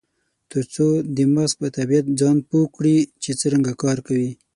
[0.49, 4.31] ترڅو د مغز په طبیعت ځان پوه کړي چې څرنګه کار کوي.